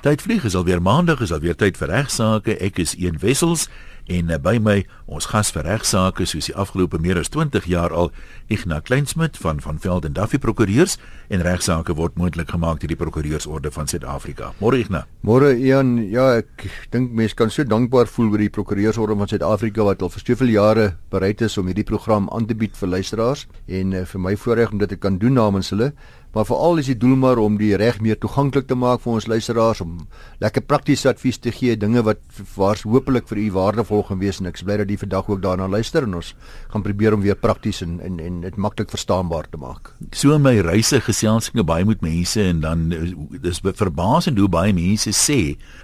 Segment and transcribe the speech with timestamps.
[0.00, 2.54] Tyd vlieg is alweer maandag, is alweer tyd vir regsaake.
[2.64, 3.66] Ek is een wessels
[4.08, 7.92] en uh, by my ons gas vir regsaake soos die afgelope meer as 20 jaar
[7.92, 8.08] al
[8.48, 10.96] Ignas Kleinsmid van van Veld en Duffy Prokureurs
[11.28, 14.54] en regsaake word moontlik gemaak deur die Prokureursorde van Suid-Afrika.
[14.62, 15.04] Môre Ignas.
[15.20, 16.64] Môre Ian, ja, ek
[16.94, 20.54] dink mense kan so dankbaar voel oor die Prokureursorde van Suid-Afrika wat al vir soveel
[20.56, 24.34] jare bereid is om hierdie program aan te bied vir luisteraars en uh, vir my
[24.40, 25.92] voorreg om dit te kan doen namens hulle
[26.34, 29.26] maar veral is die doel maar om die reg meer toeganklik te maak vir ons
[29.26, 29.96] luisteraars om
[30.42, 32.20] lekker praktiese advies te gee dinge wat
[32.54, 35.42] waars hopelik vir u waardevol gaan wees en ek is bly dat u vandag ook
[35.42, 36.34] daarna luister en ons
[36.70, 39.92] gaan probeer om weer prakties en en en dit maklik verstaanbaar te maak.
[40.12, 42.88] So in my reise geselsinge baie met mense en dan
[43.42, 45.40] dis verbaasend hoe baie mense sê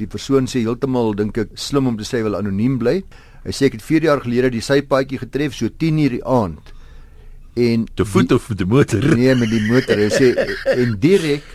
[0.00, 3.04] die persoon sê heeltemal dink ek slim om te sê wil anoniem bly.
[3.44, 6.72] Hy sê ek het 4 jaar gelede die sypaadjie getref so 10:00 die aand.
[7.54, 9.06] En te voet of met die motor?
[9.16, 9.98] Nee, met die motor.
[9.98, 10.34] Hy sê
[10.76, 11.46] en direk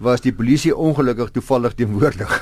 [0.00, 2.34] was die polisie ongelukkig toevallig teenwoordig.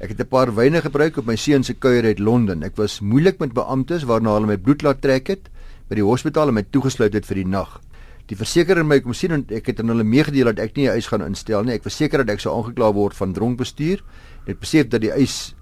[0.00, 2.62] Ek het 'n paar wyne gebruik op my seun se kuier uit Londen.
[2.62, 5.50] Ek was moeilik met beamptes waarna hulle my bloed laat trek het
[5.88, 7.80] by die hospitaal en my toegesluit het vir die nag.
[8.26, 10.94] Die versekerer my kom sien en ek het aan hulle meegedeel dat ek nie 'n
[10.94, 11.74] eis gaan instel nie.
[11.74, 14.00] Ek verseker dat ek sou aangekla word van dronk bestuur.
[14.46, 15.54] Ek besef dat die eis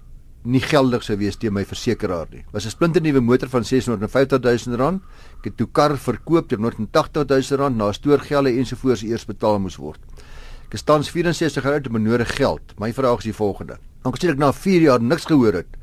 [0.43, 2.43] nie geldig sou wees teen my versekeraar nie.
[2.51, 5.01] Was 'n splinternuwe motor van 650 000 rand.
[5.39, 9.77] Ek het toe kar verkoop teen 180 000 rand na stoorgelde ensovoorts eers betaal moes
[9.77, 9.99] word.
[10.67, 12.61] Ek is tans 64 jaar oud en benodig geld.
[12.79, 15.77] My vraag is die volgende: Aangezien ek na 4 jaar niks gehoor het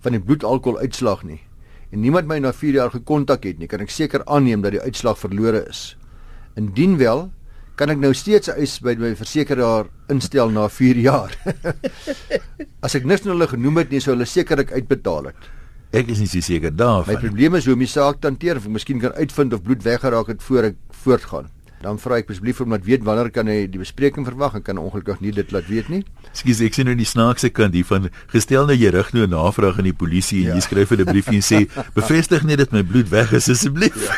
[0.00, 1.40] van die bloedalkohol uitslag nie
[1.94, 4.82] en niemand my na 4 jaar gekontak het nie, kan ek seker aanneem dat die
[4.82, 5.94] uitslag verlore is.
[6.58, 7.28] Indien wel,
[7.76, 11.34] kan ek nou steeds eis by my versekeraar instel na 4 jaar.
[12.84, 15.50] As ek niks nou hulle genoem het nie, sou hulle sekerlik uitbetaal het.
[15.94, 17.14] Ek is nie so seker daarvan.
[17.14, 19.62] My probleem is hoe om die saak te hanteer of ek miskien kan uitvind of
[19.62, 21.50] bloed weggeraak het voor ek voortgaan
[21.84, 24.80] dan vra ek asseblief om dat weet wanneer kan hy die bespreking verwag en kan
[24.80, 26.00] ongelukkig nie dit laat weet nie.
[26.30, 29.34] Ekskuus, ek sien nou die snaakse kant hier van gestel nou jy rig nou 'n
[29.36, 30.54] navraag aan die polisie en ja.
[30.56, 31.60] jy skryf hulle 'n briefie en sê
[31.98, 34.08] bevestig net dat my bloed weg is asseblief.
[34.08, 34.16] Ja.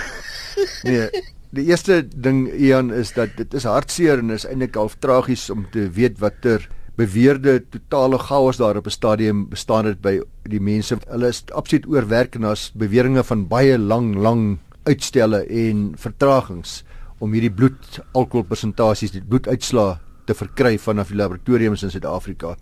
[0.84, 1.24] Nee,
[1.56, 5.64] die eerste ding Ian is dat dit is hartseer en is eintlik half tragies om
[5.72, 10.96] te weet watter beweerde totale chaos daar op 'n stadium bestaan het by die mense.
[11.08, 16.84] Hulle is absoluut oorwerk en daar's beweringe van baie lang lang uitstelle en vertragings
[17.18, 22.54] om hierdie bloed alkoholpersentasies, die bloeduitslae te verkry vanaf die laboratoriums in Suid-Afrika.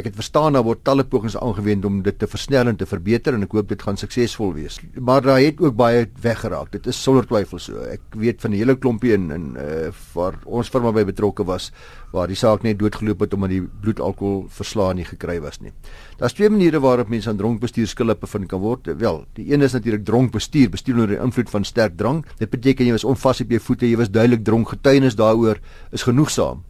[0.00, 3.36] Ek het verstaan daar word talle pogings aangewend om dit te versnel en te verbeter
[3.36, 4.80] en ek hoop dit gaan suksesvol wees.
[4.98, 6.72] Maar daar het ook baie weggeraak.
[6.72, 7.84] Dit is sonder twyfel so.
[7.84, 11.70] Ek weet van 'n hele klompie in in uh waar ons firma by betrokke was
[12.12, 15.72] waar die saak net doodgeloop het omdat die bloedalkohol verslae nie gekry was nie.
[16.18, 18.86] Daar's twee maniere waarop mense aan dronk bestuur skuldig bevind kan word.
[18.98, 22.26] Wel, die een is natuurlik dronk bestuur, bestuur onder die invloed van sterk drank.
[22.38, 24.68] Dit beteken jy was onvas op jou voete, jy was duidelik dronk.
[24.68, 25.60] Getuienis daaroor
[25.92, 26.64] is genoegsaam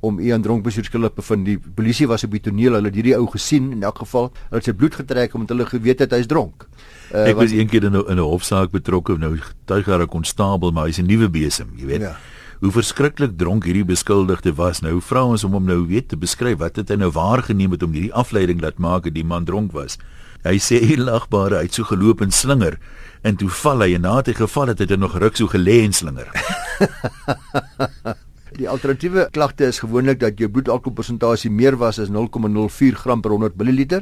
[0.00, 1.44] om u aan dronkbestuur skuldig bevind.
[1.44, 4.30] Die polisie was op die toneel, hulle het hierdie ou gesien in elk geval.
[4.48, 6.66] Hulle het sy bloed getrek omdat hulle geweet het hy's dronk.
[7.10, 9.36] Uh, ek was eendag in 'n in 'n hofsaak betrokke, nou
[9.66, 12.00] tuig daar 'n konstabel, maar hy's 'n nuwe besem, jy weet.
[12.00, 12.16] Ja.
[12.60, 14.80] Hoe verskriklik dronk hierdie beskuldigde was.
[14.80, 17.82] Nou vra ons om hom nou weet te beskryf wat het hy nou waargeneem het
[17.82, 19.98] om hierdie afleiding laat maak dat die man dronk was.
[20.44, 22.78] Hy sê hy lagbare uit so geloop en slinger
[23.22, 25.84] en toe val hy en na hy geval het het hy nog ruk so gelê
[25.84, 26.28] en slinger.
[28.58, 33.54] Die alternatiewe klagte is gewoonlik dat jou bloedalkoholpersentasie meer was as 0,04 gram per 100
[33.60, 34.00] ml.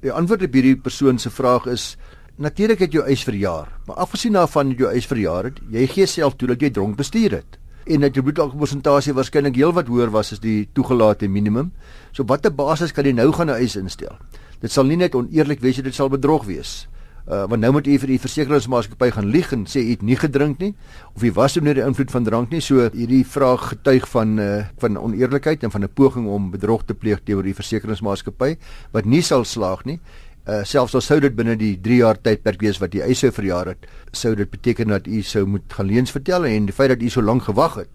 [0.00, 1.96] Die antwoord op hierdie persoon se vraag is
[2.40, 6.06] natuurlik het jou eis verjaar, maar afgesien daarvan dat jou eis verjaar het, jy gee
[6.06, 10.32] self toe dat jy dronk bestuur het en dat jou bloedalkoholpersentasie waarskynlik heelwat hoër was
[10.32, 11.72] as die toegelate minimum.
[12.14, 14.16] So watter basis kan jy nou gaan 'n eis instel?
[14.60, 16.86] Dit sal nie net oneerlik wees dit sal bedrog wees.
[17.22, 20.16] Uh want nou moet u vir die versekeringsmaatskappy gaan lieg en sê u het nie
[20.18, 20.72] gedrink nie
[21.14, 22.60] of u was onder die invloed van drank nie.
[22.60, 26.94] So hierdie vraag getuig van uh van oneerlikheid en van 'n poging om bedrog te
[26.94, 28.56] pleeg teenoor die versekeringsmaatskappy
[28.92, 30.00] wat nie sal slaag nie.
[30.42, 33.30] Uh selfs al sou dit binne die 3 jaar tydperk wees wat die eis sou
[33.30, 36.88] verjaar het, sou dit beteken dat u sou moet gaan leens vertel en die feit
[36.88, 37.90] dat u so lank gewag het,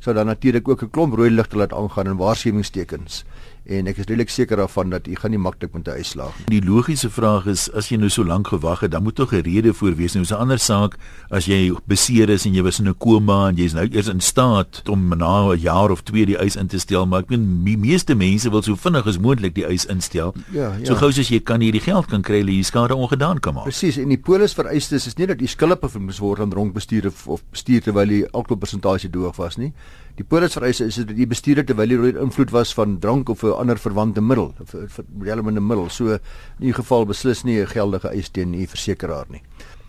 [0.00, 3.24] sou dan natuurlik ook 'n klomp rooi ligte laat aangaan en waarskuwingstekens
[3.64, 6.60] en ek is redelik seker daarvan dat u gaan nie maklik met 'n uitslag nie.
[6.60, 9.42] Die logiese vraag is as jy nou so lank gewag het, dan moet tog 'n
[9.42, 10.14] rede voor wees.
[10.14, 10.96] Nou is 'n ander saak
[11.30, 14.20] as jy beseer is en jy was in 'n koma en jy's nou eers in
[14.20, 17.64] staat om na 'n jaar of 2 die eis in te stel, maar ek meen
[17.64, 20.34] die meeste mense wil so vinnig as moontlik die eis instel.
[20.52, 20.84] Ja, ja.
[20.84, 23.64] So gou as jy kan hierdie geld kan kry, jy skade ongedaan kan maak.
[23.64, 25.48] Presies, en die polis vereistes is nie dat jy
[25.82, 29.72] of moet word aan dronk bestuur of, bestuur terwyl jy alkoholpersentasie doog was nie.
[30.14, 33.50] Die polisvereise is dit die bestuurder terwyl hy onder invloed was van drank of 'n
[33.58, 35.88] ander verwante middel, 'n helmende middel.
[35.90, 36.20] So in
[36.66, 39.42] die geval beslis nie 'n geldige eis teen die versekeraar nie.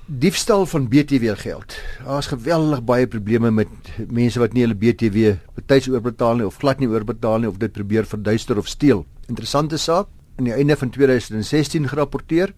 [0.08, 1.78] Diefstal van BTW geld.
[2.06, 3.68] Daar's geweldig baie probleme met
[4.08, 7.72] mense wat nie hulle BTW betyds oorbetaal nie of glad nie oorbetaal nie of dit
[7.72, 9.06] probeer verduister of steel.
[9.28, 10.08] Interessante saak
[10.38, 12.54] in die einde van 2016 gerapporteer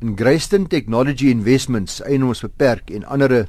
[0.00, 3.46] in Greyston Technology Investments, eienaars beperk en ander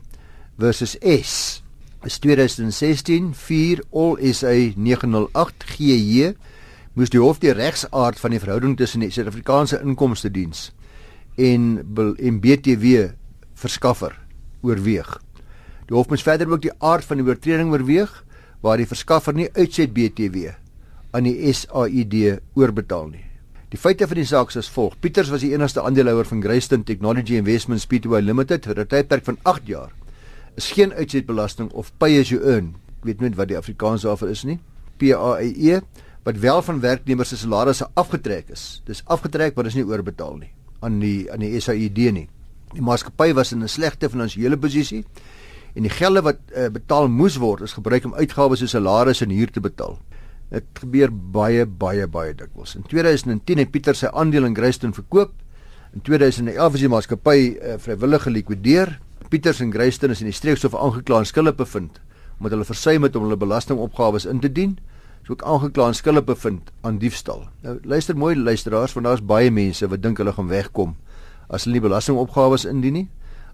[0.60, 1.64] versus S
[2.04, 6.34] is 2016 4 All SA 908 GJ
[6.94, 10.72] moes die hof die regsaard van die verhouding tussen die Suid-Afrikaanse Inkomste Diens
[11.40, 11.80] en
[12.20, 13.12] en BTW
[13.56, 14.18] verskaffer
[14.62, 15.16] oorweeg.
[15.88, 18.12] Die hof moes verder ook die aard van die oortreding oorweeg
[18.62, 20.52] waar die verskaffer nie uitset BTW
[21.16, 23.26] aan die SAID oorbetaal nie.
[23.72, 26.84] Die feite van die saak is as volg: Pieters was die enigste aandeelhouer van Greyston
[26.84, 29.92] Technology Investments Pty Limited vir 'n tydperk van 8 jaar
[30.58, 32.76] is geen uitsetbelasting of pay as you earn.
[33.00, 34.60] Ek weet nie wat die Afrikaans daarvoor is nie.
[34.98, 35.80] P A E E
[36.24, 38.82] wat wel van werknemers se salarisse afgetrek is.
[38.86, 40.52] Dis afgetrek maar dis nie oorbetaal nie
[40.82, 42.28] aan die aan die SAID nie.
[42.74, 45.06] Die maatskappy was in 'n slegte finansiële posisie
[45.76, 49.32] en die gelde wat uh, betaal moes word is gebruik om uitgawes soos salarisse en
[49.32, 50.00] huur te betaal.
[50.50, 52.76] Dit gebeur baie baie baie dikwels.
[52.76, 55.32] In 2010 het Pieter sy aandeel in Greyston verkoop.
[55.94, 59.00] In 2011 is die maatskappy uh, vrywillig gelikwideer
[59.32, 62.02] Pieters en Greyston is in die streekshof aangekla en skuldig bevind
[62.42, 64.72] omdat hulle versuim het om hulle belastingopgawes in te dien.
[65.26, 67.46] So ook aangekla en skuldig bevind aan diefstal.
[67.62, 70.96] Nou luister mooi luisteraars, want daar's baie mense wat dink hulle gaan wegkom
[71.52, 73.08] as hulle nie belastingopgawes indien nie,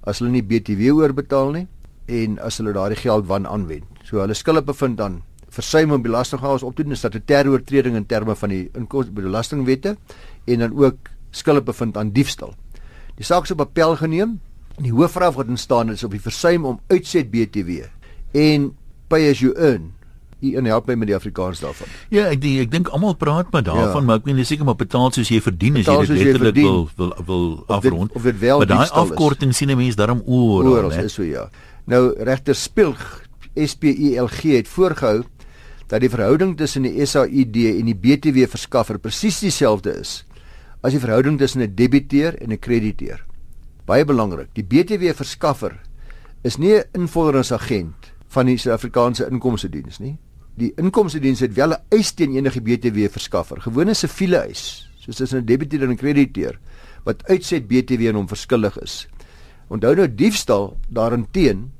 [0.05, 1.65] as hulle nie BTW oorbetaal nie
[2.07, 3.87] en as hulle daardie geld wan aanwend.
[4.05, 7.95] So hulle skuldig bevind dan versuim om belastinggawes op te doen, is dit 'n terroortreding
[7.95, 9.97] in terme van die inkomstebelastingwette
[10.45, 10.97] en dan ook
[11.31, 12.53] skuldig bevind aan diefstal.
[13.15, 14.39] Die saak is op appel geneem
[14.77, 17.87] Die hoofvraag wat ontstaan is op die versuim om uitset BTW
[18.37, 18.67] en
[19.09, 19.96] pay as you earn.
[20.39, 21.87] U en help my met die Afrikaans daarvan.
[22.13, 24.05] Ja, ek die, ek dink almal praat maar daarvan, ja.
[24.05, 26.89] maar ek weet nie seker maar betaal soos jy verdien as jy dit letterlik wil
[26.97, 28.13] wil wil afrond.
[28.13, 30.65] Of dit wel maar daai afkorting sien 'n mens daarom oor.
[30.65, 31.49] Oor is so ja.
[31.85, 33.23] Nou regter Spilg
[33.55, 35.23] SPELG het voorgehou
[35.87, 40.25] dat die verhouding tussen die SAID en die BTW verskaffer presies dieselfde is
[40.81, 43.25] as die verhouding tussen 'n debiteur en 'n krediteur
[43.87, 44.51] baie belangrik.
[44.53, 45.79] Die BTW verskaffer
[46.43, 50.17] is nie 'n invorderingsagent van die Suid-Afrikaanse Inkomste Diens nie.
[50.57, 55.15] Die Inkomste Diens het wel 'n eis teen enige BTW verskaffer, gewone siviele eis, soos
[55.15, 56.59] tussen 'n debiteur en 'n krediteur
[57.03, 59.07] wat uitset BTW en hom verskuldig is.
[59.69, 61.71] Onthou nou diefstal daarenteen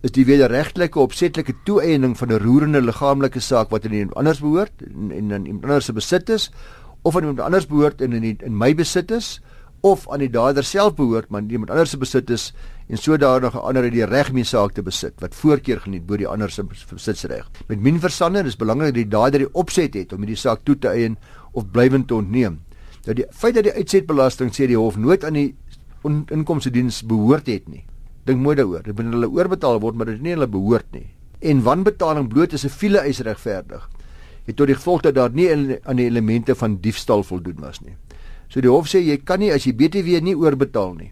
[0.00, 4.72] is die wederregtelike opsetlike toeëning van 'n roerende liggaamlike saak wat aan iemand anders behoort
[4.82, 6.50] en in iemand anders se besit is
[7.02, 9.40] of aan iemand anders behoort en in in my besit is
[9.82, 12.52] of aan die dader self behoort maar iemand anders se besit is
[12.88, 16.06] en sodanig 'n ander het die reg om die saak te besit wat voorkeur geniet
[16.06, 17.50] bo die ander se besitsreg.
[17.68, 20.78] Met min versander is belangrik dat die dader die opset het om hierdie saak toe
[20.78, 21.16] te eien
[21.52, 22.60] of blywend te ontneem.
[23.04, 25.54] Dat die feit dat die uitsetbelasting sê die hof nooit aan die
[26.30, 27.84] inkomste diens behoort het nie.
[28.24, 28.82] Dink mooi daaroor.
[28.82, 31.10] Dit moet hulle oorbetaal word maar dit nie hulle behoort nie.
[31.40, 33.88] En wanbetaling bloot is 'n file eis regverdig.
[34.46, 37.94] het tot die gevolg dat daar nie aan die elemente van diefstal voldoen was nie.
[38.52, 41.08] So die hof sê jy kan nie as jy BTW nie oorbetaal nie.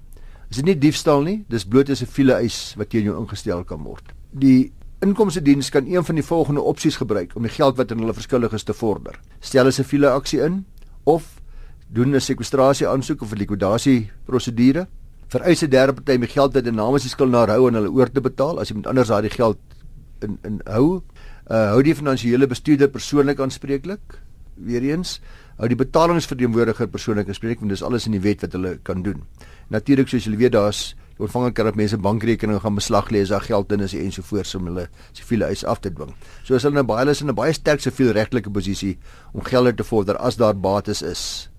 [0.50, 3.82] Is dit nie diefstal nie, dis bloot 'n siviele eis wat teen jou ingestel kan
[3.82, 4.12] word.
[4.32, 7.98] Die inkomste diens kan een van die volgende opsies gebruik om die geld wat in
[7.98, 9.18] hulle verskuldig is te vorder.
[9.40, 10.66] Stel 'n siviele aksie in
[11.04, 11.40] of
[11.88, 14.86] doen 'n sekwestrasie aansoek of 'n likwidasie prosedure.
[15.28, 18.10] Vereis 'n derde party om die geld wat namens die skuldenaar hou aan hulle oor
[18.10, 19.58] te betaal as iemand anders daai geld
[20.20, 21.02] in in hou.
[21.50, 24.20] Uh hou die finansiële bestuurder persoonlik aanspreeklik.
[24.56, 25.20] Weereens
[25.60, 29.20] hou die betalingsverteenwoordiger persoonlik aanspreeklik want dis alles in die wet wat hulle kan doen.
[29.68, 33.44] Natuurlik soos julle weet daar's ontvanger kan op mense bankrekeninge gaan beslag lê as daar
[33.44, 36.14] geld in is ensovoorts om hulle siviele eis af te dwing.
[36.48, 38.98] So is hulle nou baie hulle is in 'n baie sterk siviel regtelike posisie
[39.34, 41.49] om gelde te vorder as daar bates is.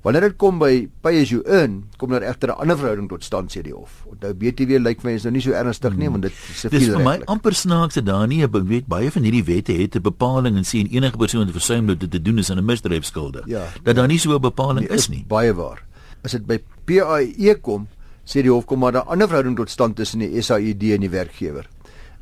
[0.00, 3.24] Wanneer dit kom by pay as you earn, kom daar egter 'n ander verhouding tot
[3.24, 4.06] stand sê die hof.
[4.08, 6.12] Onthou BTW lyk vir my is nou nie so ernstig nie, hmm.
[6.12, 6.80] want dit is siviel.
[6.80, 9.96] Dis vir my amper snaaks dat daar nie 'n weet baie van hierdie wette het
[9.96, 13.04] 'n bepaling en sien enige persoon wat versuim het dit te doen is 'n misdrijf
[13.04, 13.46] skuldig.
[13.46, 15.24] Ja, dat daar nie so 'n bepaling nee, is nie.
[15.28, 15.84] Baie waar.
[16.24, 17.86] As dit by PAE kom,
[18.24, 21.10] sê die hof kom maar 'n ander verhouding tot stand tussen die SAID en die
[21.10, 21.68] werkgewer.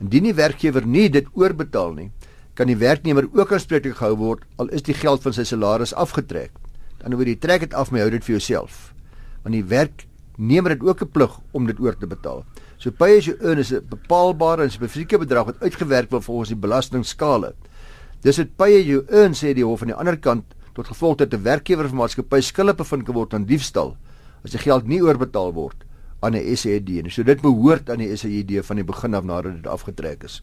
[0.01, 2.11] Indien die werkgewer nie dit oorbetaal nie,
[2.55, 6.51] kan die werknemer ook aanspreeklik gehou word al is die geld van sy salaris afgetrek.
[6.99, 8.93] Dan word jy trek dit af, maar hou dit vir jouself.
[9.43, 12.45] Want die werknemer het ook 'n plig om dit oor te betaal.
[12.79, 16.49] So pay as you earn is 'n bepaalbare en spesifieke bedrag wat uitgewerk word volgens
[16.49, 17.55] die belastingskale.
[18.23, 21.17] Dis dit pay as you earn sê die hof aan die ander kant tot gevolg
[21.17, 23.97] dat 'n werkgewer of maatskappy skuldig bevind kan word aan diefstal
[24.45, 25.85] as die geld nie oorbetaal word
[26.21, 27.11] aan 'n SAID nie.
[27.11, 30.43] So dit behoort aan die SAID van die begin af nadat dit afgetrek is.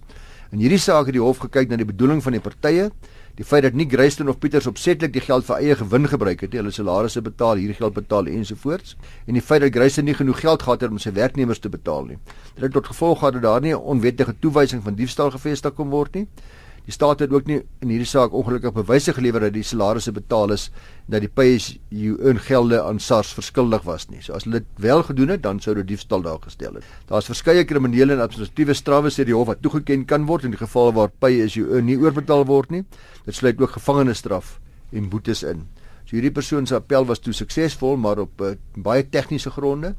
[0.51, 2.91] In hierdie saak het die hof gekyk na die bedoeling van die partye,
[3.35, 6.53] die feit dat nie Greyston of Pieters opsetlik die geld vir eie gewin gebruik het
[6.53, 8.95] nie, hulle salarisse betaal, hierdie geld betaal ensovoorts,
[9.27, 12.05] en die feit dat Greyston nie genoeg geld gehad het om sy werknemers te betaal
[12.05, 12.19] nie.
[12.55, 15.89] Dit het tot gevolg gehad dat daar nie 'n onwettige toewysing van diefstal gevestig kon
[15.89, 16.27] word nie.
[16.85, 20.53] Die staat het ook nie in hierdie saak ongelukkig bewyse gelewer dat die salarisse betaal
[20.53, 20.67] is
[21.09, 24.21] dat die PSU ingelde aan SARS verskuldig was nie.
[24.21, 26.85] So as hulle dit wel gedoen het, dan sou dit diefstal daar gestel het.
[27.09, 30.61] Daar's verskeie kriminele en administratiewe strawe sê die hof wat toegeken kan word in die
[30.61, 32.83] geval waar PSU nie oorbetaal word nie.
[33.25, 34.59] Dit sluit ook gevangenisstraf
[34.93, 35.65] en boetes in.
[36.05, 39.95] So hierdie persoon se appel was toe suksesvol, maar op uh, baie tegniese gronde.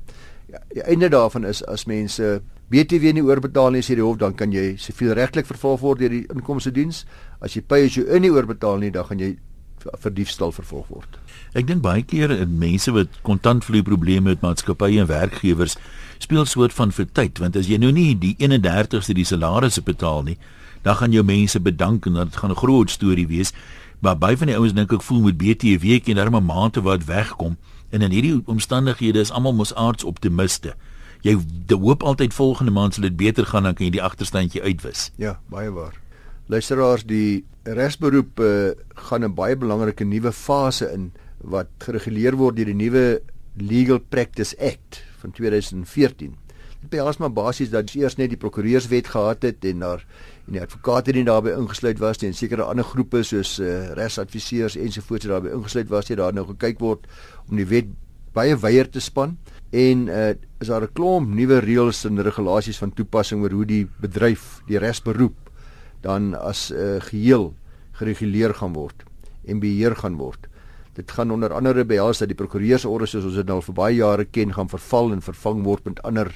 [0.46, 2.36] Ja, die einde daarvan is as mense
[2.66, 6.10] BTW nie oorbetaal nie, sê die hof, dan kan jy siviel regtelik vervolg word deur
[6.10, 7.04] die inkomste diens.
[7.38, 9.36] As jy pay as earn nie oorbetaal nie, dan gaan jy
[9.86, 11.18] vir diefstal vervolg word.
[11.54, 15.76] Ek dink baie keer in mense wat kontantvloei probleme met maatskappye en werkgewers
[16.18, 20.24] speel soort van vir tyd, want as jy nou nie die 31ste die salarisse betaal
[20.26, 20.36] nie,
[20.82, 23.52] dan gaan jou mense bedank en dit gaan 'n groot storie wees.
[24.00, 27.04] Maar baie van die ouens dink ek voel met BTW en dan 'n maand wat
[27.04, 27.56] wegkom
[27.90, 30.74] en in hierdie omstandighede is almal mos aards optimiste
[31.22, 31.36] jy
[31.70, 35.10] hoop altyd volgende maand sal dit beter gaan dan kan jy die agterstandjie uitwis.
[35.16, 35.96] Ja, baie waar.
[36.46, 38.70] Luisteraars, die regsberoep uh,
[39.08, 43.20] gaan 'n baie belangrike nuwe fase in wat gereguleer word deur die nuwe
[43.56, 46.36] Legal Practice Act van 2014.
[46.80, 50.04] Dit behels maar basies dat eers net die prokureurswet gehad het en daar
[50.46, 54.76] en die advokate nie daarbey ingesluit was nie en sekere ander groepe soos uh, regsadviseurs
[54.78, 57.08] ensovoorts daarbey ingesluit was nie daar nou gekyk word
[57.48, 57.90] om die wet
[58.36, 59.34] baie wyeer te span
[59.76, 60.28] en uh,
[60.60, 64.78] is daar 'n klomp nuwe reëls en regulasies van toepassing oor hoe die bedryf, die
[64.78, 65.36] regsberoep
[66.00, 67.54] dan as 'n uh, geheel
[67.92, 69.04] gereguleer gaan word
[69.44, 70.48] en beheer gaan word.
[70.94, 73.96] Dit gaan onder andere behels dat die prokureursorde soos ons dit nou al vir baie
[73.96, 76.32] jare ken gaan verval en vervang word met ander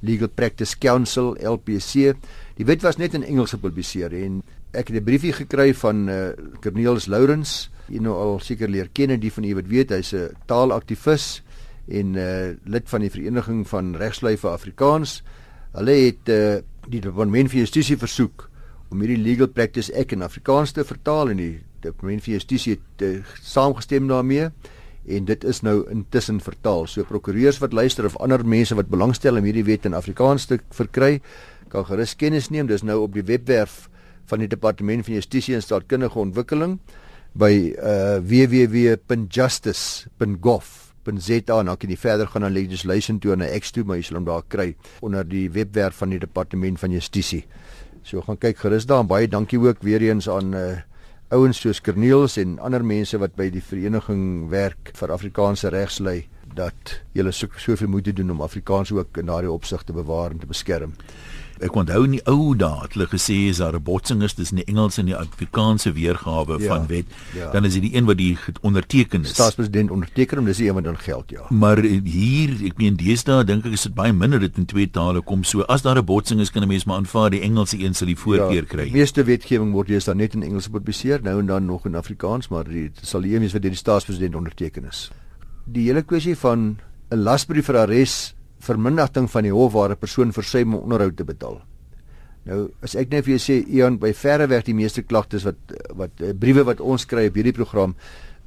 [0.00, 2.14] Legal Practice Council LPC.
[2.56, 6.30] Die wet was net in Engels gepubliseer en ek het 'n briefie gekry van uh,
[6.62, 10.36] Cornelius Lourens, jy nou al seker leer ken, die van u wat weet hy's 'n
[10.46, 11.42] taalaktivis
[11.88, 15.22] en uh, lid van die vereniging van regslui vir Afrikaans.
[15.76, 16.56] Hulle het uh,
[16.90, 18.48] die departement vir justisie versoek
[18.90, 23.04] om hierdie legal practice ek in Afrikaans te vertaal en die departement vir justisie het
[23.06, 23.08] uh,
[23.42, 24.50] saamgestem daarmee
[25.06, 26.86] en dit is nou intussen vertaal.
[26.90, 30.58] So prokureurs wat luister of ander mense wat belangstel om hierdie wet in Afrikaans te
[30.74, 31.20] verkry,
[31.70, 32.66] kan gerus kennis neem.
[32.70, 33.88] Dis nou op die webwerf
[34.26, 36.78] van die departement van justisie en staatkundige ontwikkeling
[37.38, 43.48] by uh, www.justice.gov www.rsg.za en dan kan jy verder gaan na legislation toe en na
[43.58, 46.90] X toe maar jy sal hom daar kry onder die webwerf van die departement van
[46.90, 47.44] justisie.
[48.02, 50.80] So gaan kyk gerus daar en baie dankie ook weer eens aan uh,
[51.30, 57.00] ouens soos Corneels en ander mense wat by die vereniging werk vir Afrikaanse regslei dat
[57.12, 60.46] julle so, soveel moeite doen om Afrikaans ook in daardie opsig te bewaar en te
[60.46, 60.94] beskerm.
[61.64, 64.56] Ek onthou in die ou dae het hulle gesê is daar 'n botsing is tussen
[64.56, 67.06] die Engelse en die Afrikaanse weergawe ja, van wet.
[67.34, 67.50] Ja.
[67.50, 69.30] Dan is dit die een wat die onderteken is.
[69.30, 71.46] Staatspresident onderteken hom, dis die een wat dan geld, ja.
[71.50, 75.22] Maar hier, ek meen deesdae dink ek is dit baie minder dit in twee tale
[75.22, 75.44] kom.
[75.44, 78.06] So as daar 'n botsing is, kan 'n mens maar aanvaar die Engelse een sal
[78.06, 78.84] die voorkeur ja, kry.
[78.84, 82.48] Die meeste wetgewing word deesdae net in Engels gepubliseer, nou en dan nog in Afrikaans,
[82.48, 85.10] maar dit sal die een wees wat deur die staatspresident onderteken is.
[85.64, 86.78] Die hele kwessie van
[87.10, 91.24] 'n lasbrief vir arrest vermindering van die hof waar 'n persoon versuim om onderhoud te
[91.24, 91.60] betaal.
[92.46, 95.56] Nou, as ek net vir jou sê, Ian, by verre weg die meeste klagtes wat
[95.98, 97.96] wat uh, briewe wat ons kry op hierdie program,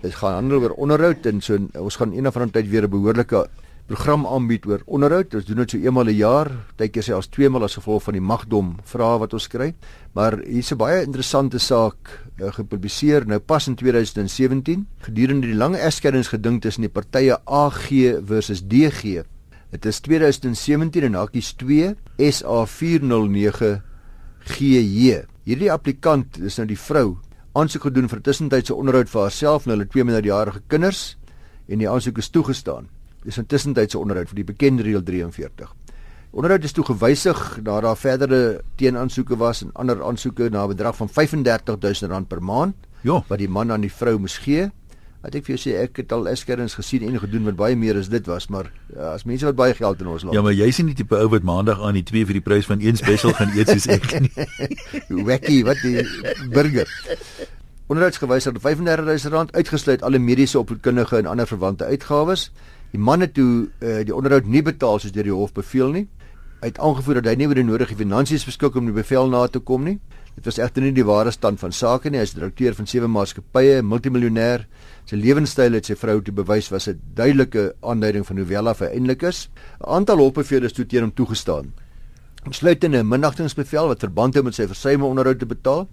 [0.02, 3.50] dit gaan handel oor onderhoud en so ons gaan eendag van tyd weer 'n behoorlike
[3.90, 5.34] program aanbied oor onderhoud.
[5.36, 6.48] Ons doen dit so eenmal 'n een jaar,
[6.78, 9.74] tydjie sê as tweemal as gevolg van die magdom vrae wat ons kry.
[10.14, 11.98] Maar hier's 'n baie interessante saak
[12.40, 17.90] uh, gepubliseer nou pas in 2017 gedurende die lang egskeidingsgeding tussen die partye AG
[18.24, 19.24] versus DG
[19.70, 23.68] Dit is 2017 en hakies 2 SA409
[24.50, 25.20] GJ.
[25.46, 27.20] Hierdie applikant, dis nou die vrou,
[27.54, 31.04] aansoek gedoen vir tussentydse onderhoud vir haarself en hulle twee minderjarige kinders
[31.70, 32.90] en die aansoek is toegestaan.
[33.22, 35.70] Dis 'n tussentydse onderhoud vir die bekende reël 43.
[36.32, 40.96] Onderhoud is toe gewysig nadat daar verdere teenaansoeke was en ander aansoeke na 'n bedrag
[40.96, 43.24] van R35000 per maand jo.
[43.28, 44.72] wat die man aan die vrou moes gee.
[45.20, 47.98] Wat ek vir jou sê, ek het al eskerings gesien en gedoen wat baie meer
[48.00, 50.36] as dit was, maar ja, as mense wat baie geld in ons land.
[50.38, 52.70] Ja, maar jy sien die tipe ou wat maandag aan die 2 vir die prys
[52.70, 54.32] van een special gaan eet soos ek nie.
[55.30, 56.06] Wekkie, wat die
[56.56, 56.88] burger.
[57.92, 62.48] Onderhoudsgewys het R35000 uitgesluit alle mediese opvoedkundige en ander verwante uitgawes.
[62.94, 66.06] Die man het toe uh, die onderhoud nie betaal soos deur die hof beveel nie.
[66.62, 69.48] Hy het aangevoer dat hy nie oor die nodige finansies beskik om die bevel na
[69.52, 69.98] te kom nie.
[70.40, 72.22] Dit was egter nie die ware stand van sake nie.
[72.22, 74.62] Hy is direkteur van sewe maatskappye, multimiljonêr.
[75.10, 78.88] Sy lewenstyl het sy vrou te bewys was 'n duidelike aanduiding van hoe wel hy
[78.88, 79.50] eintlik is.
[79.84, 81.74] 'n Aantal hulpbevele is toe teen hom toegestaan.
[82.46, 85.90] Insluitende 'n minnagtingsbevel wat verband hou met sy versuime onderhoud te betaal.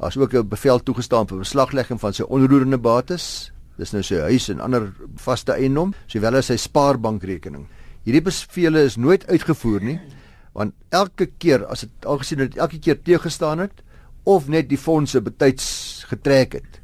[0.00, 3.52] As ook 'n bevel toegestaan vir beslaglegging van sy onroerende bates.
[3.78, 7.68] Dis nou sy huis en ander vaste eiendom, sowel as sy spaarbankrekening.
[8.04, 10.00] Hierdie bevele is nooit uitgevoer nie
[10.56, 13.84] want elke keer as dit aangesien dat elke keer teëgestaan het
[14.26, 15.68] of net die fondse betyds
[16.10, 16.80] getrek het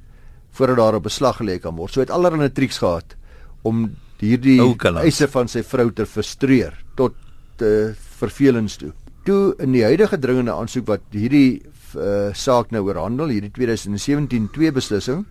[0.53, 1.95] voordat daar op beslag gelê kan word.
[1.95, 3.17] So het allerlei triks gehad
[3.65, 3.87] om
[4.21, 4.61] hierdie
[5.01, 7.17] eise van sy vrou te frustreer tot
[7.65, 8.93] uh, vervelings toe.
[9.27, 11.63] Toe in die huidige dringende aansoek wat hierdie
[11.97, 15.25] uh, saak nou oorhandel, hierdie 2017 2 beslissing,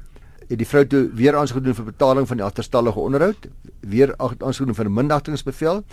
[0.50, 3.48] het die vrou toe weer aansoek gedoen vir betaling van die agterstallige onderhoud,
[3.94, 5.84] weer aansoek gedoen vir 'n mindagtingsbevel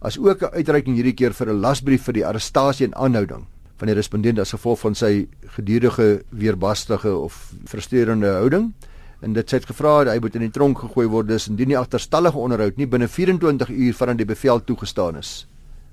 [0.00, 3.46] as ook 'n uitreiking hierdie keer vir 'n lasbrief vir die arrestasie en aanhouding
[3.78, 8.72] van die respondent as gevolg van sy gedurende weerbarstige of frustrerende houding.
[9.20, 11.78] En dit dit gevra dat hy moet in die tronk gegooi word dis indien die
[11.78, 15.46] agterstallige onderhoud nie binne 24 uur van die bevel toegestaan is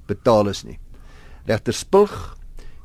[0.08, 0.80] betaal is nie.
[1.46, 2.36] Regter Spilg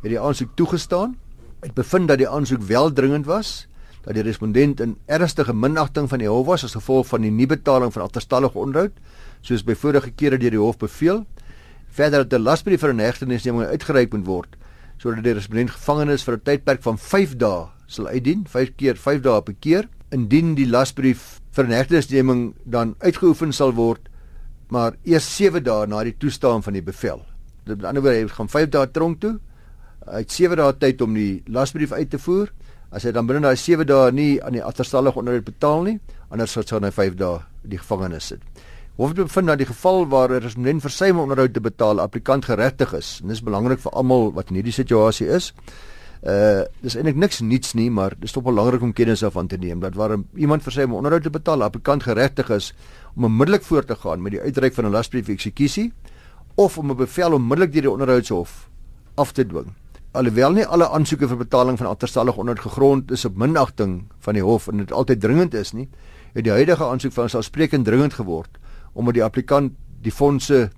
[0.02, 1.16] het die aansoek toegestaan.
[1.60, 3.66] Het bevind dat die aansoek wel dringend was
[4.04, 7.46] dat die respondent in ernstige minagting van die hof was as gevolg van die nie
[7.46, 8.96] betaling van agterstallige onderhoud
[9.42, 11.26] soos by vorige kere deur die hof beveel.
[11.88, 14.56] Verder dat 'n lasbrief vir 'n hegtenisneming uitgereik moet word
[15.00, 19.22] sodat die respondent gevangenes vir 'n tydperk van 5 dae sal uitdien, 5 keer 5
[19.22, 24.08] dae per keer, indien die lasbrief vir 'n hegtenisneming dan uitgeoefen sal word,
[24.68, 27.24] maar eers 7 dae na die toestaan van die bevel.
[27.64, 29.40] Dit met ander woorde, hy gaan 5 dae tronk toe.
[30.06, 32.50] Hy het 7 dae tyd om die lasbrief uit te voer.
[32.92, 36.00] As hy dan binne daai 7 dae nie aan die agterstallige onderhoud betaal nie,
[36.30, 38.49] anders sal hy 5 dae die gevangenis sit.
[39.00, 42.92] Hof bevind dat die geval waar 'n respondent versuim om onderhoud te betaal applikant geregtig
[42.92, 43.20] is.
[43.22, 45.54] En dis belangrik vir almal wat in hierdie situasie is.
[46.22, 49.80] Uh dis eintlik niks niets nie, maar dis tog belangrik om kennis daarvan te neem
[49.80, 52.74] dat waar iemand versuim om onderhoud te betaal, applikant geregtig is
[53.16, 55.92] om onmiddellik voort te gaan met die uitreik van 'n lasbrief eksekusie
[56.54, 58.68] of om 'n bevel onmiddellik deur die onderhoudshof
[59.14, 59.72] af te dwing.
[60.12, 64.42] Alhoewel nie alle aansoeke vir betaling van agterstallige onderhoud gegrond is op minagting van die
[64.42, 65.88] hof en dit altyd dringend is nie,
[66.32, 68.59] het die huidige aansoek van selfsprekend dringend geword
[68.92, 69.72] omdat die applikant
[70.02, 70.70] die fondse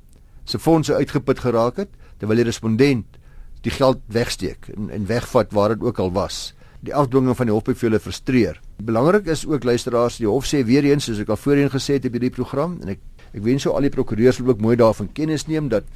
[0.44, 3.18] se fondse uitgeput geraak het terwyl die respondent
[3.62, 6.53] die geld wegsteek en, en wegvat waar dit ook al was.
[6.83, 8.59] Die afdwinging van die hofbevele frustreer.
[8.83, 12.09] Belangrik is ook luisteraars, die hof sê weer eens soos ek al voorheen gesê het
[12.11, 15.46] op hierdie program en ek ek wens sou al die prokureurs ook mooi daarvan kennis
[15.48, 15.87] neem dat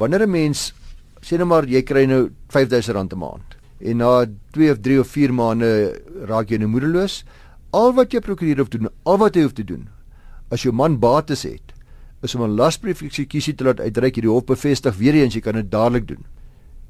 [0.00, 0.72] wanneer 'n mens
[1.22, 5.08] sê nou maar jy kry nou R5000 'n maand en na 2 of 3 of
[5.08, 7.24] 4 maande raak jy nou moedeloos,
[7.70, 9.88] al wat jy prokureur hoef doen, al wat jy hoef te doen
[10.50, 11.72] as jou man bates het,
[12.22, 15.54] is om 'n lasbrief eksekusie te laat uitreik hierdie hof bevestig weer eens jy kan
[15.54, 16.24] dit dadelik doen.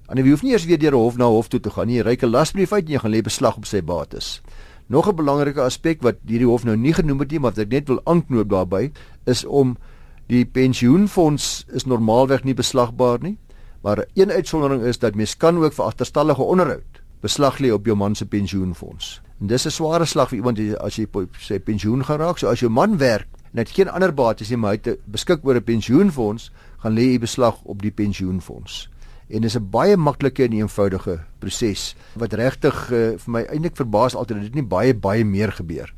[0.06, 1.96] Anders jy hoef nie eers weer deur 'n hof na hof toe te gaan nie.
[1.96, 4.42] Jy reik 'n lasbrief uit en jy gaan lê beslag op sy bates.
[4.88, 7.68] Nog 'n belangrike aspek wat hierdie hof nou nie genoem het nie, maar wat ek
[7.68, 8.92] net wil aanknoop daarbey,
[9.26, 9.76] is om
[10.30, 13.34] Die pensioenfonds is normaalweg nie beslagbaar nie,
[13.82, 17.96] maar een uitsondering is dat mens kan ook vir agterstallige onderhoud beslag lê op jou
[17.98, 19.20] man se pensioenfonds.
[19.40, 21.06] En dis 'n sware slag vir iemand as jy
[21.38, 22.38] sy pensioen gaan raak.
[22.38, 25.44] So as jou man werk en het geen ander bates nie, maar hy het beskik
[25.44, 28.88] oor 'n pensioenfonds, gaan lê hy beslag op die pensioenfonds.
[29.28, 34.14] En dis 'n baie maklike en eenvoudige proses wat regtig uh, vir my eintlik verbaas
[34.14, 35.94] altyd dat dit nie baie baie meer gebeur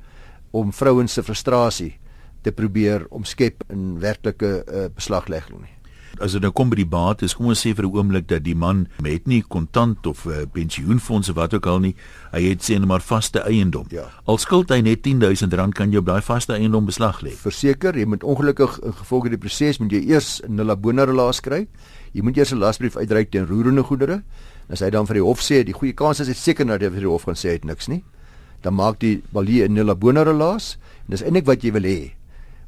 [0.50, 1.98] om vrouens se frustrasie
[2.42, 5.81] te probeer omskep in werklike uh, beslaglegging nie
[6.20, 8.54] as dit nou kom by die bates, kom ons sê vir 'n oomblik dat die
[8.54, 11.94] man het nie kontant of uh, pensioenfonds of wat ook al nie,
[12.32, 13.86] hy het sê net maar vaste eiendom.
[13.90, 14.10] Ja.
[14.26, 17.30] Al skuld hy net R10000, kan jy op daai vaste eiendom beslag lê.
[17.30, 21.66] Verseker, jy moet ongelukkig gevolg die proses moet jy eers 'n nulla bona relaas kry.
[22.12, 24.22] Jy moet eers 'n lasbrief uitreik teen roerende goedere.
[24.68, 26.88] As hy dan vir die hof sê, die goeie kans is dit seker dat hy
[26.88, 28.04] vir die hof gaan sê hy het niks nie.
[28.62, 32.12] Dan maak die balie 'n nulla bona relaas en dis eintlik wat jy wil hê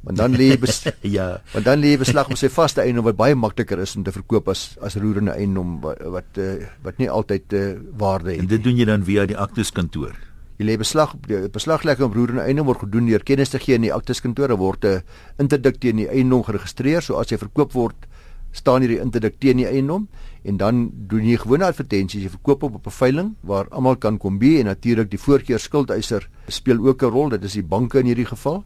[0.05, 0.53] want dan lê
[1.17, 1.41] ja.
[1.53, 4.51] want dan lê beslag op sy vaste eiendom wat baie makliker is om te verkoop
[4.53, 7.65] as as roerende eiendom wat wat, uh, wat nie altyd uh,
[7.97, 10.13] waarde het en dit doen jy dan via die akteskantoor?
[10.55, 13.75] Jy lê beslag op die beslaglegging op roerende eiendom word gedoen deur kennis te gee
[13.75, 14.53] in die akteskantoor.
[14.55, 15.01] Word 'n uh,
[15.37, 17.01] interdik teen die eiendom geregistreer.
[17.03, 18.07] So as hy verkoop word
[18.55, 20.07] staan hier die interdik teen die eiendom
[20.47, 24.17] en dan doen jy gewone advertensies jy verkoop op op 'n veiling waar almal kan
[24.17, 27.29] kom by en natuurlik die voorkeur skuldeiser speel ook 'n rol.
[27.29, 28.63] Dit is die banke in hierdie geval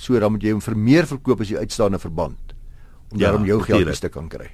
[0.00, 2.56] So dan moet jy hom vir meer verkoop as jy uitstaande verband
[3.10, 4.48] om ja, daarom jou geld te kan kry.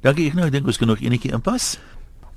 [0.00, 1.74] Dankie ek nou ek dink ons kan nog enetjie inpas.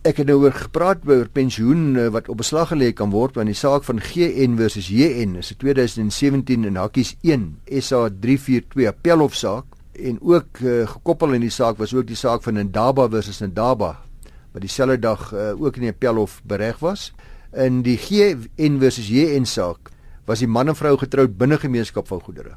[0.03, 3.47] Ek het nou oor gepraat oor pensioen eh, wat op beslag gelê kan word want
[3.47, 7.45] die saak van GN versus JN is 'n 2017 in hakkies 1
[7.79, 12.43] SA 342 appelhof saak en ook uh, gekoppel in die saak was ook die saak
[12.43, 14.01] van Ndaba versus Ndaba
[14.51, 17.13] wat dieselfde dag uh, ook in die appelhof bereg was.
[17.53, 19.92] In die GN versus JN saak
[20.25, 22.55] was die man en vrou getroud binne gemeenskap van goedere.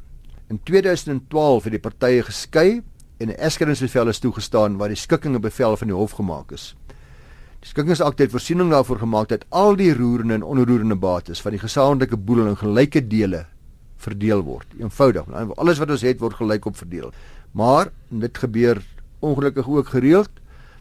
[0.48, 2.82] In 2012 het die partye geskei
[3.18, 6.76] en 'n eskeringsbevel is toegestaan waar die skikkinge bevel van die hof gemaak is.
[7.60, 11.60] Die skikkingsakte het voorsiening daarvoor gemaak dat al die roerende en onroerende bates van die
[11.60, 13.46] gesamentlike boedel in gelyke dele
[13.96, 14.66] verdeel word.
[14.78, 15.24] Eenvoudig,
[15.56, 17.12] alles wat ons het word gelykop verdeel.
[17.52, 18.84] Maar dit gebeur
[19.18, 20.30] ongelukkig ook gereeld.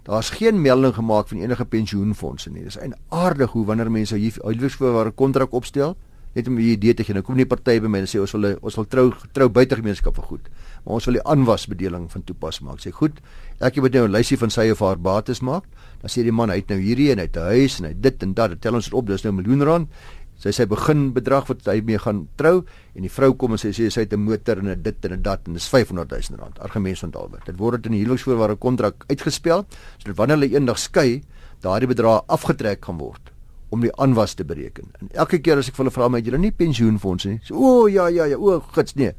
[0.04, 2.64] Daar's geen melding gemaak van enige pensioenfonde nie.
[2.64, 5.96] Dis eienaardig hoe wanneer mense hier uitwys vir 'n kontrak opstel,
[6.36, 7.14] net om 'n idee te gee.
[7.14, 9.76] Nou kom nie party by my en sê ons wil ons wil trou trou buite
[9.76, 10.50] gemeenskap vir goed.
[10.84, 12.80] Maar ons wil die aanwasbedeling van toepas maak.
[12.80, 13.22] Sê goed,
[13.60, 15.64] elkeen moet nou 'n lysie van sy of haar bates maak.
[16.02, 17.94] Dan sê die man hy het nou hierdie en hy het 'n huis en hy
[18.00, 18.62] dit en dat.
[18.62, 19.90] Tel ons dit op, dis nou 'n miljoen rand.
[20.38, 23.72] Sy sê begin bedrag wat hy mee gaan trou en die vrou kom en sê
[23.72, 26.60] sy het 'n motor en 'n dit en 'n dat en dis 500 000 rand.
[26.60, 27.46] Argument van Dalbert.
[27.46, 29.66] Dit word in die huweliksvoorwaarde kontrak uitgespel
[29.98, 31.24] sodat wanneer hulle eendag skei,
[31.62, 33.35] daardie bedrag afgetrek kan word
[33.76, 34.92] om die aanwas te bereken.
[35.02, 37.40] En elke keer as ek vir hulle vra my het julle nie pensioenfonds nie.
[37.44, 39.14] So, o oh, ja ja ja, o gits nee.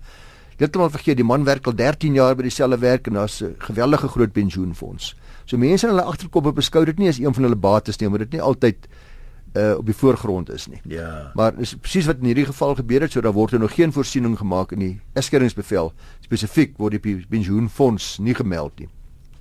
[0.56, 4.08] Heeltemal vergeet, die man werk al 13 jaar by dieselfde werk en daar's 'n geweldige
[4.08, 5.14] groot pensioenfonds.
[5.44, 8.30] So mense in hulle agterkoppe beskou dit nie as een van hulle bates nie, omdat
[8.30, 8.88] dit nie altyd
[9.56, 10.80] uh op die voorgrond is nie.
[10.84, 11.30] Ja.
[11.34, 13.92] Maar is presies wat in hierdie geval gebeur het, so daar word er nog geen
[13.92, 18.88] voorsiening gemaak in die eskeringsbevel spesifiek word die pensioenfonds nie gemeld nie.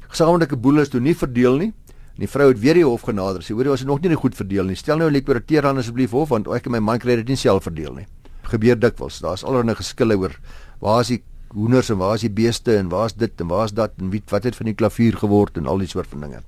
[0.07, 1.73] Gesamentlike boedel is toe nie verdeel nie.
[2.15, 3.43] En die vrou het weer die hof genader.
[3.43, 4.75] Sy hoor jy was nog nie goed verdeel nie.
[4.79, 7.35] Stel nou 'n liquidateur dan asseblief hof want ek en my man kry dit nie
[7.35, 8.05] self verdeel nie.
[8.43, 9.19] Gebeur dikwels.
[9.19, 10.31] Daar's allerlei geskille oor
[10.79, 11.23] waar is die
[11.53, 14.09] hoenders en waar is die beeste en waar is dit en waar is dat en
[14.09, 16.41] wie wat het van die klavier geword en al die soort van dinge.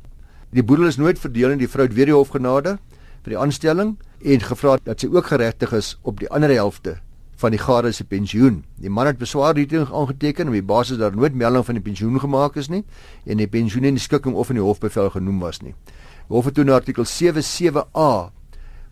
[0.52, 2.80] Die boedel is nooit verdeel en die vrou het weer die hof genader
[3.24, 6.98] vir die aanstelling en gevra dat sy ook geregtig is op die ander helfte
[7.38, 8.64] van die gade se pensioen.
[8.82, 12.20] Die man het beswaar hierteen aangeteken om die basis daar nooit melding van die pensioen
[12.20, 12.84] gemaak is nie
[13.26, 15.76] en die pensioen in die skikking of in die hofbevel genoem was nie.
[16.28, 18.10] Die hof het toe na artikel 77A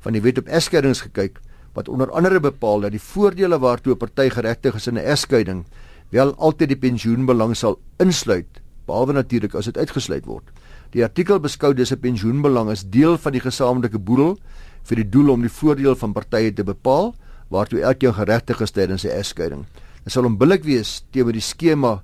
[0.06, 1.42] van die wet op egskeidings gekyk
[1.76, 5.66] wat onder andere bepaal dat die voordele waartoe 'n party geregtig is in 'n egskeiding
[6.10, 10.44] wel altyd die pensioenbelang sal insluit behalwe natuurlik as dit uitgesluit word.
[10.92, 14.38] Die artikel beskou dis 'n pensioenbelang as deel van die gesamentlike boedel
[14.84, 17.16] vir die doel om die voordeel van partye te bepaal
[17.50, 19.66] waartoe elkeen geregtig is tydens sy egskeiding.
[20.04, 22.02] Dit sal onbillik wees teenoor die skema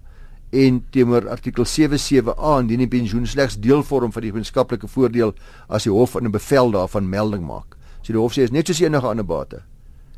[0.52, 5.34] en teenoor artikel 77A indien die pensioen slegs deel vorm van die gemeenskaplike voordeel
[5.70, 7.78] as die hof in 'n bevel daarvan melding maak.
[8.02, 9.62] So die hof sê is net soos enige ander bate.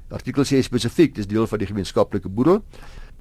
[0.09, 2.63] Artikel sê spesifiek dis deel van die gemeenskaplike boedel.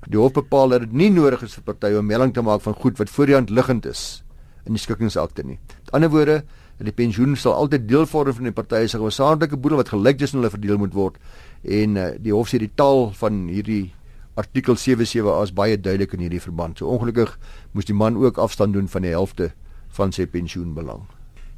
[0.08, 2.74] Die hof bepaal dat dit nie nodig is vir partye om melding te maak van
[2.74, 4.22] goed wat voor die hand liggend is
[4.66, 5.58] in die skikkingsakte nie.
[5.84, 6.42] Met ander woorde,
[6.86, 10.40] die pensioen sal altyd deel vorm van die partye se gemeenskaplike boedel wat gelyk tussen
[10.40, 11.18] hulle verdeel moet word
[11.62, 13.92] en uh, die hof sê die taal van hierdie
[14.34, 16.78] artikel 77 is baie duidelik in hierdie verband.
[16.78, 17.38] So ongelukkig
[17.76, 19.52] moes die man ook afstand doen van die helfte
[19.92, 21.04] van sy pensioenbelang.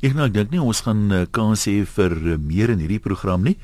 [0.04, 3.02] Ek nou ek dink nie ons gaan uh, kans hê vir uh, meer in hierdie
[3.02, 3.56] program nie.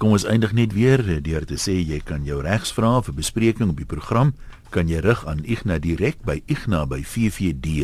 [0.00, 3.78] Kom ons eindig net weer deur te sê jy kan jou regsvrae vir bespreking op
[3.80, 4.32] die program
[4.70, 7.80] kan jy rig aan Igna direk by igna@ffd.co.za.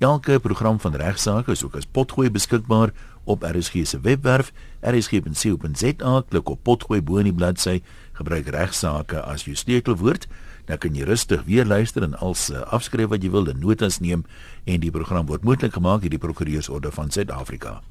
[0.00, 2.88] Elke program van regsaake is ook as potgooi beskikbaar
[3.28, 4.48] op RSG se webwerf
[4.80, 6.22] rsg.co.za.
[6.28, 7.82] Klik op potgooi bo in die bladsy,
[8.16, 10.24] gebruik regsaake as jou sleutelwoord,
[10.72, 14.00] dan kan jy rustig weer luister en als uh, afskryf wat jy wil, en notas
[14.00, 14.24] neem
[14.64, 17.82] en die program word moontlik gemaak deur die Prokureursorde van Suid-Afrika.